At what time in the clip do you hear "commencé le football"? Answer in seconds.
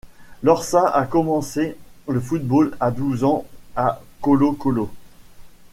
1.05-2.75